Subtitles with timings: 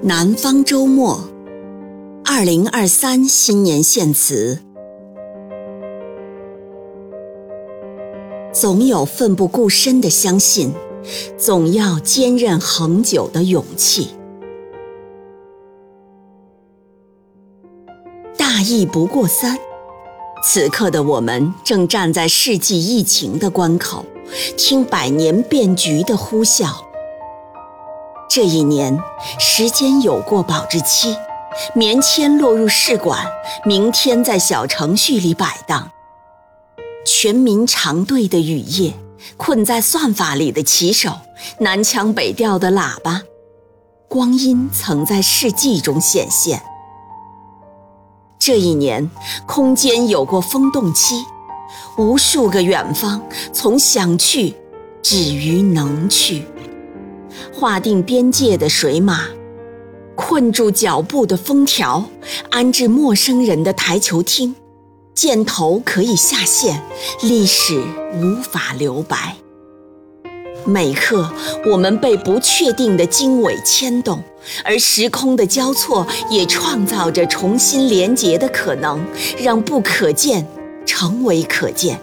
[0.00, 1.28] 南方周末，
[2.24, 4.60] 二零二三新年献词。
[8.52, 10.72] 总有奋不顾身的相信，
[11.36, 14.10] 总要坚韧恒久的勇气。
[18.36, 19.58] 大疫不过三，
[20.44, 24.04] 此刻的我们正站在世纪疫情的关口，
[24.56, 26.87] 听百年变局的呼啸。
[28.40, 28.96] 这一年，
[29.40, 31.16] 时间有过保质期，
[31.74, 33.26] 棉签落入试管，
[33.64, 35.90] 明天在小程序里摆荡。
[37.04, 38.94] 全民长队的雨夜，
[39.36, 41.10] 困在算法里的骑手，
[41.58, 43.22] 南腔北调的喇叭，
[44.06, 46.62] 光阴曾在世纪中显现。
[48.38, 49.10] 这一年，
[49.48, 51.24] 空间有过风动期，
[51.96, 53.20] 无数个远方，
[53.52, 54.54] 从想去，
[55.02, 56.46] 止于能去。
[57.58, 59.24] 划定边界的水马，
[60.14, 62.04] 困住脚步的封条，
[62.50, 64.54] 安置陌生人的台球厅，
[65.12, 66.80] 箭头可以下线，
[67.20, 67.82] 历史
[68.14, 69.34] 无法留白。
[70.64, 71.28] 每刻，
[71.66, 74.22] 我们被不确定的经纬牵动，
[74.62, 79.04] 而时空的交错也创造着重新连结的可能，
[79.36, 80.46] 让不可见
[80.86, 81.98] 成为可见。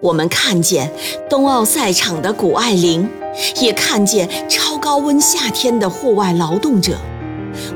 [0.00, 0.92] 我们看见
[1.28, 3.08] 冬奥赛场的谷爱凌。
[3.60, 6.98] 也看见超高温夏天的户外劳动者，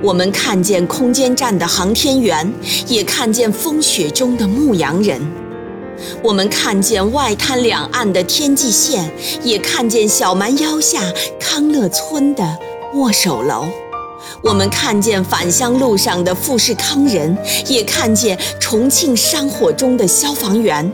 [0.02, 2.52] 我们看见空间站的航天员，
[2.86, 5.20] 也看见风雪中的牧羊人；
[6.22, 9.10] 我们看见外滩两岸的天际线，
[9.42, 11.00] 也看见小蛮腰下
[11.38, 12.58] 康乐村的
[12.94, 13.66] 握手楼；
[14.42, 20.91] 我们看见返乡路上的富士康人，也看见重庆山火中的消防员。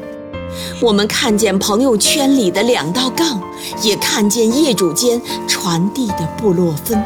[0.80, 3.40] 我们看见朋友圈里的两道杠，
[3.82, 7.02] 也看见业主间传递的布洛芬。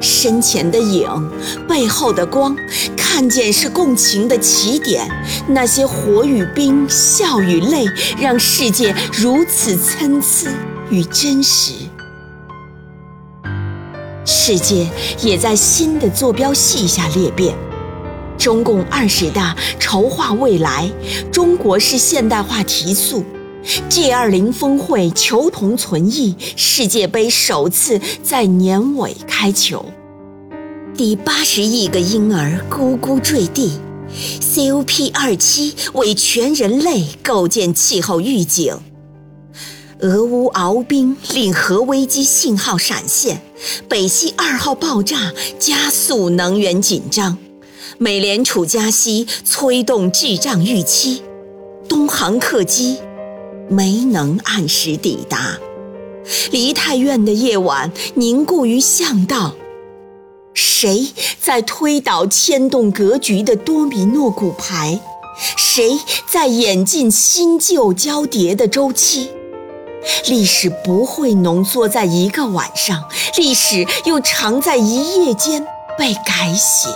[0.00, 1.08] 身前的影，
[1.66, 2.54] 背后的光，
[2.96, 5.08] 看见是共情的起点。
[5.48, 7.86] 那些火与冰，笑与泪，
[8.20, 10.50] 让世界如此参差
[10.90, 11.72] 与真实。
[14.24, 14.88] 世界
[15.22, 17.56] 也在新的坐标系下裂变。
[18.46, 20.88] 中共二十大筹划未来，
[21.32, 23.24] 中国式现代化提速
[23.88, 29.84] ，G 二零峰会求同存异，世界杯首次在年尾开球，
[30.96, 33.80] 第八十亿个婴儿咕咕坠地
[34.40, 38.76] ，COP 二七为全人类构建气候预警，
[39.98, 43.42] 俄乌鏖兵令核危机信号闪现，
[43.88, 47.36] 北溪二号爆炸加速能源紧张。
[47.98, 51.22] 美联储加息催动滞胀预期，
[51.88, 52.98] 东航客机
[53.70, 55.58] 没能按时抵达，
[56.50, 59.54] 梨泰院的夜晚凝固于巷道，
[60.52, 61.08] 谁
[61.40, 65.00] 在推倒牵动格局的多米诺骨牌？
[65.56, 65.98] 谁
[66.30, 69.30] 在演进新旧交叠的周期？
[70.28, 73.02] 历史不会浓缩在一个晚上，
[73.38, 75.66] 历史又常在一夜间
[75.98, 76.88] 被改写。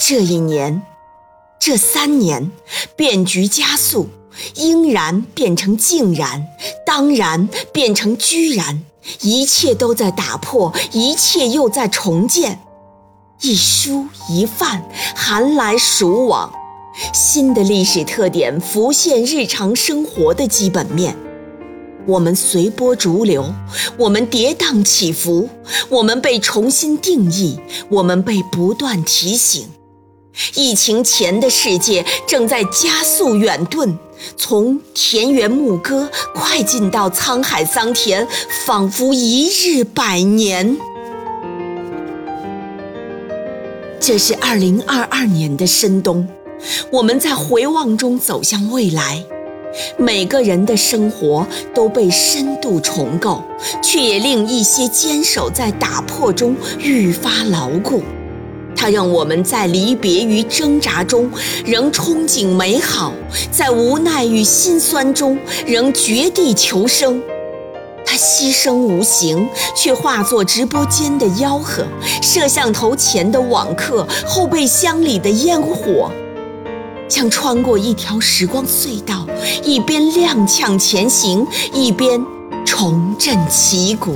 [0.00, 0.82] 这一年，
[1.60, 2.50] 这三年，
[2.96, 4.08] 变局加速，
[4.56, 6.46] 应然变成竟然，
[6.84, 8.82] 当然变成居然，
[9.20, 12.60] 一切都在打破，一切又在重建。
[13.40, 14.84] 一蔬一饭，
[15.14, 16.52] 寒来暑往，
[17.12, 21.16] 新的历史特点浮现日常生活的基本面。
[22.06, 23.54] 我们随波逐流，
[23.96, 25.48] 我们跌宕起伏，
[25.88, 29.68] 我们被重新定义，我们被不断提醒。
[30.54, 33.94] 疫情前的世界正在加速远遁，
[34.36, 38.26] 从田园牧歌快进到沧海桑田，
[38.66, 40.76] 仿佛一日百年。
[44.00, 46.28] 这是二零二二年的深冬，
[46.90, 49.24] 我们在回望中走向未来。
[49.96, 53.42] 每个人的生活都被深度重构，
[53.82, 58.02] 却也令一些坚守在打破中愈发牢固。
[58.84, 61.30] 它让我们在离别与挣扎中
[61.64, 63.14] 仍憧憬美好，
[63.50, 67.22] 在无奈与心酸中仍绝地求生。
[68.04, 71.82] 它牺牲无形，却化作直播间的吆喝，
[72.20, 76.12] 摄像头前的网课，后备箱里的烟火，
[77.08, 79.26] 像穿过一条时光隧道，
[79.62, 82.22] 一边踉跄前行，一边
[82.66, 84.14] 重振旗鼓。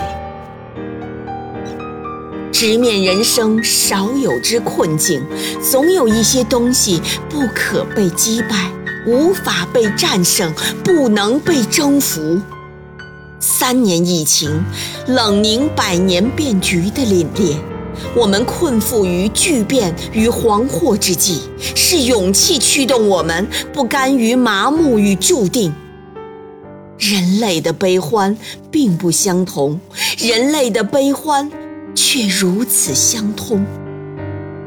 [2.60, 5.22] 直面人生少有之困境，
[5.62, 7.00] 总有一些东西
[7.30, 8.68] 不可被击败，
[9.06, 10.52] 无法被战胜，
[10.82, 12.40] 不能被征服。
[13.38, 14.60] 三年疫情，
[15.06, 17.54] 冷凝百年变局的凛冽。
[18.16, 21.42] 我们困缚于巨变与惶惑之际，
[21.76, 25.72] 是勇气驱动我们，不甘于麻木与注定。
[26.98, 28.36] 人类的悲欢
[28.68, 29.78] 并不相同，
[30.18, 31.48] 人类的悲欢
[32.00, 33.66] 却如此相通。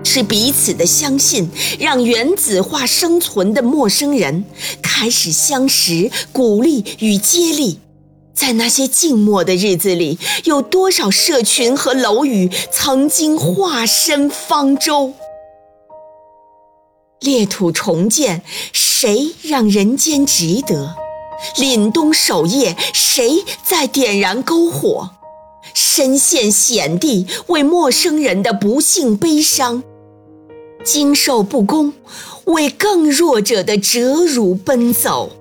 [0.03, 1.49] 是彼此的相信，
[1.79, 4.43] 让原子化生存的陌生人
[4.81, 7.79] 开始相识、鼓励与接力。
[8.33, 15.13] 在那些静默的日子里，有多少社群和楼宇曾经化身方舟？
[17.21, 18.41] 裂土重建，
[18.73, 20.95] 谁让人间值得？
[21.55, 25.09] 凛冬守夜，谁在点燃篝火？
[25.73, 29.81] 身陷险地，为陌生人的不幸悲伤；
[30.83, 31.93] 经受不公，
[32.45, 35.31] 为更弱者的折辱奔走。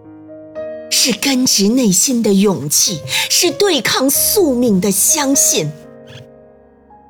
[0.92, 2.98] 是根植内心的勇气，
[3.30, 5.70] 是对抗宿命的相信。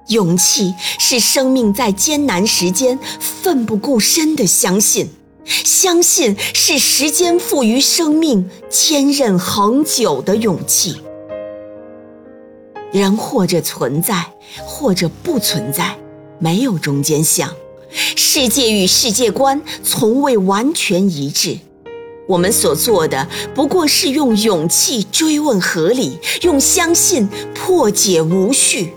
[0.09, 5.09] 勇气是生命在艰难时间奋不顾身的相信，
[5.47, 11.01] 相信是时间赋予生命坚韧恒久的勇气。
[12.93, 14.27] 人或者存在，
[14.65, 15.97] 或者不存在，
[16.39, 17.51] 没有中间项。
[17.93, 21.59] 世界与世界观从未完全一致。
[22.29, 28.93] 我们所做的不过是用勇气追问合理，用相信破解无序。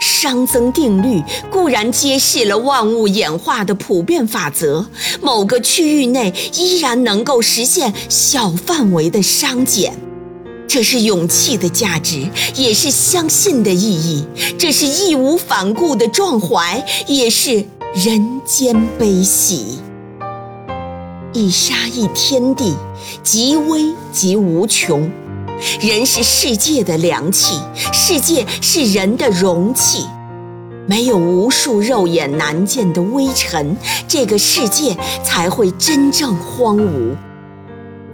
[0.00, 4.86] 熵增定律固然揭示了万物演化的普遍法则，
[5.20, 9.94] 某个区域内依然能够实现小范围的熵减。
[10.72, 14.24] 这是勇气的价值，也是相信的意义；
[14.56, 19.80] 这是义无反顾的壮怀，也是人间悲喜。
[21.32, 22.72] 一沙一天地，
[23.24, 25.10] 极微极无穷。
[25.80, 27.56] 人是世界的良器，
[27.92, 30.04] 世界是人的容器。
[30.86, 33.76] 没有无数肉眼难见的微尘，
[34.06, 37.16] 这个世界才会真正荒芜。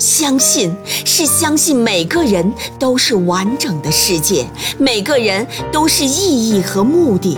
[0.07, 0.73] 相信
[1.05, 4.47] 是相信每个人都是完整的世界，
[4.79, 7.37] 每个人都是意义和目的。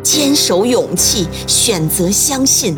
[0.00, 2.76] 坚守勇气，选择相信。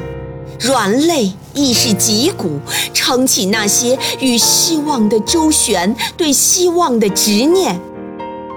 [0.59, 2.59] 软肋亦是脊骨，
[2.95, 7.79] 撑起那些与希望的周旋，对希望的执念，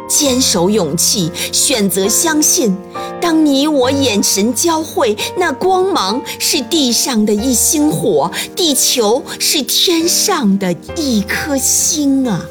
[0.08, 2.74] 坚守勇气，选择相信。
[3.24, 12.46] 当你我眼神交汇，那光芒是地上的一星火，地球是天上的一颗星啊！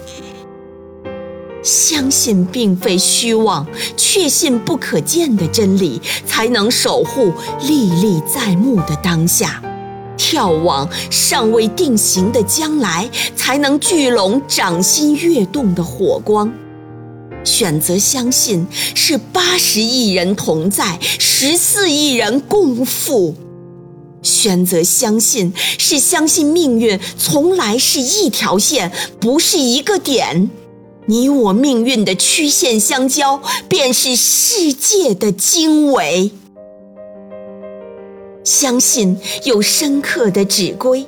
[1.63, 3.67] 相信并非虚妄，
[3.99, 7.31] 确信不可见的真理，才能守护
[7.69, 9.49] 历历在目的当下；
[10.17, 16.51] 眺望尚未定型的将来，才能聚拢掌心跃动的火光。
[17.45, 23.35] 选择相信，是八十亿人同在，十四亿人共赴；
[24.23, 30.51] 选择相信，是相信命运从来是一条线，不是一个点。
[31.07, 36.31] 你我命运的曲线相交，便是世界的经纬。
[38.45, 41.05] 相信有深刻的指归，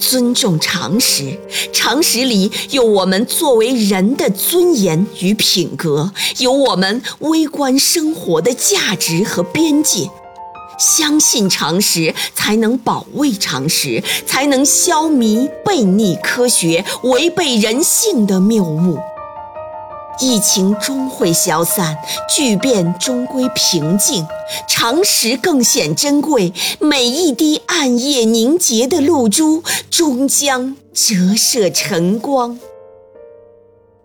[0.00, 1.38] 尊重常识，
[1.72, 10.10] 常识里有我们作为人的尊严与品格，有我们微观生活的价值和边界。
[10.78, 18.98] 相信常识，才能保卫常识，才能消弭悖逆科学、违背人性的谬误。
[20.20, 21.96] 疫情终会消散，
[22.28, 24.26] 巨变终归平静，
[24.68, 26.52] 常识更显珍贵。
[26.78, 32.58] 每一滴暗夜凝结的露珠，终将折射晨光。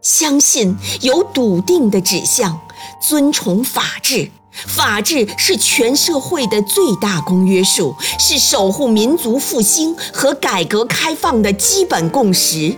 [0.01, 2.61] 相信有笃定的指向，
[3.05, 4.31] 尊崇法治。
[4.67, 12.73] 法治是全社会的最大公约数，是守护民族复兴和改革开放的基本共识。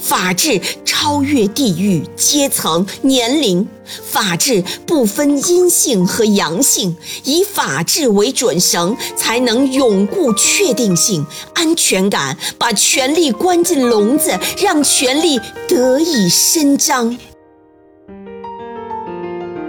[0.00, 3.66] 法治超越地域、阶层、年龄，
[4.02, 15.38] 法治不分阴性和阳性，以法治为准绳，才能永固确定性、安全感，把权力关进笼子，让权力
[15.68, 17.16] 得以伸张。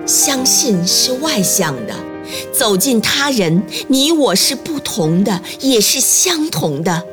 [0.05, 1.93] 相信是外向的，
[2.51, 7.03] 走进他人，你我是不同的，也是相同的。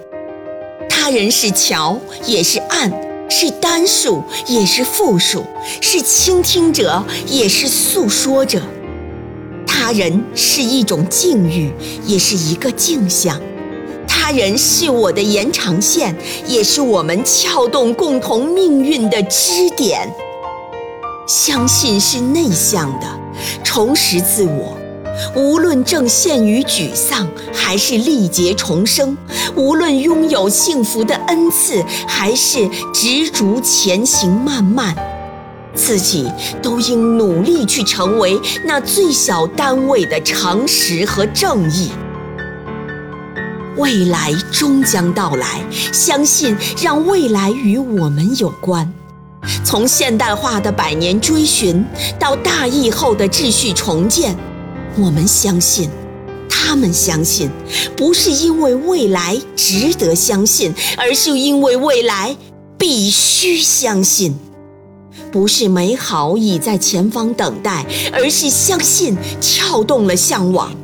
[0.88, 3.07] 他人是桥，也是岸。
[3.28, 5.42] 是单数，也是复数；
[5.80, 8.62] 是倾听者，也是诉说者。
[9.66, 11.70] 他人是一种境遇，
[12.06, 13.40] 也是一个镜像。
[14.06, 16.16] 他人是我的延长线，
[16.46, 20.10] 也是我们撬动共同命运的支点。
[21.26, 23.06] 相信是内向的，
[23.62, 24.77] 重拾自我。
[25.34, 29.16] 无论正陷于沮丧，还是历劫重生；
[29.54, 34.94] 无论拥有幸福的恩赐，还是执着前行漫漫，
[35.74, 36.30] 自己
[36.62, 41.90] 都应努力去成为那最小单位的常识和正义。
[43.76, 48.92] 未来终将到来，相信让未来与我们有关。
[49.64, 51.84] 从现代化的百年追寻，
[52.18, 54.36] 到大疫后的秩序重建。
[55.00, 55.88] 我们相信，
[56.50, 57.48] 他们相信，
[57.96, 62.36] 不是因为未来值得相信，而是因为未来
[62.76, 64.34] 必须相信。
[65.30, 70.74] 不是美好已在前方等待，而是相信撬动了向往。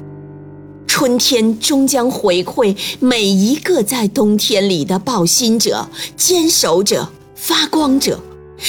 [0.87, 8.21] 春天终将回馈每一个在冬天里的抱心者、坚守者、发光者，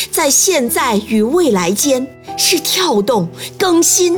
[0.09, 3.27] 在现在与未来间是跳动、
[3.59, 4.17] 更新。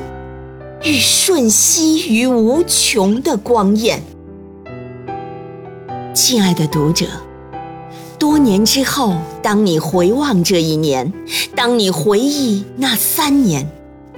[0.83, 4.01] 与瞬息于无穷的光焰，
[6.13, 7.07] 亲爱的读者，
[8.19, 11.11] 多年之后，当你回望这一年，
[11.55, 13.67] 当你回忆那三年，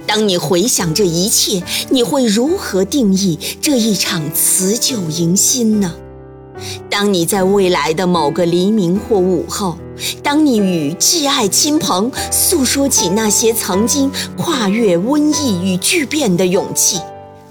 [0.06, 5.94] 当你回想这一切，你会如何定义这一场辞旧迎新呢？
[6.88, 9.76] 当你在未来的某个黎明或午后，
[10.22, 17.00] 当你与挚爱亲朋诉说起那些曾经跨越瘟疫与巨变的勇气，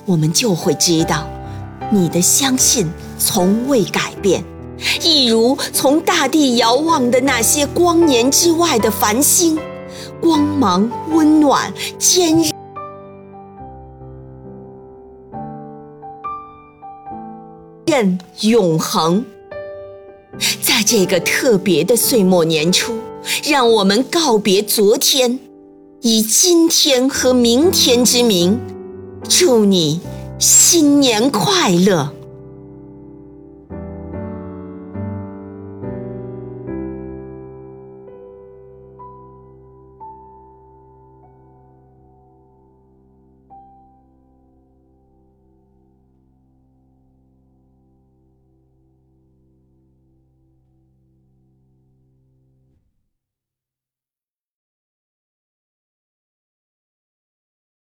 [0.05, 1.27] 我们就会知道，
[1.91, 4.43] 你的相信从未改变，
[5.03, 9.57] 一如从大地遥望的那些光年之外的繁星，
[10.21, 12.58] 光芒温暖坚韧。
[17.99, 19.25] 任永恒，
[20.61, 22.97] 在这个特别的岁末年初，
[23.45, 25.37] 让我们告别昨天，
[25.99, 28.57] 以今天和明天之名，
[29.27, 29.99] 祝你
[30.39, 32.13] 新年快乐。